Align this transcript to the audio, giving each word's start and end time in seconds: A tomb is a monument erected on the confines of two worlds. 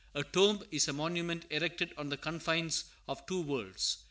A 0.15 0.23
tomb 0.23 0.63
is 0.71 0.87
a 0.87 0.93
monument 0.93 1.45
erected 1.51 1.93
on 1.95 2.09
the 2.09 2.17
confines 2.17 2.85
of 3.07 3.23
two 3.27 3.43
worlds. 3.43 3.97